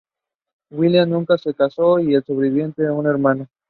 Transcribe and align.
Williams 0.71 1.11
nunca 1.11 1.37
se 1.37 1.53
casó, 1.53 1.99
y 1.99 2.05
le 2.05 2.23
sobrevivió 2.23 2.73
un 2.95 3.05
hermano. 3.05 3.47